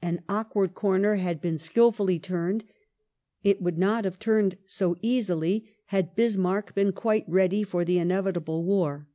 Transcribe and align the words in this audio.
An 0.00 0.22
awkward 0.26 0.72
corner 0.74 1.16
had 1.16 1.38
been 1.42 1.58
skilfully 1.58 2.18
turned. 2.18 2.64
It 3.44 3.60
would 3.60 3.76
not 3.76 4.06
have 4.06 4.18
turned 4.18 4.56
so 4.64 4.96
easily 5.02 5.70
had 5.88 6.16
Bismarck 6.16 6.74
been 6.74 6.92
quite 6.92 7.28
ready 7.28 7.62
for 7.62 7.84
the 7.84 7.98
in 7.98 8.08
evitable 8.08 8.62
war. 8.64 9.06